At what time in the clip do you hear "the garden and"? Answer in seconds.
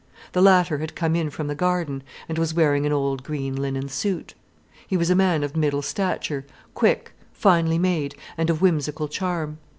1.45-2.39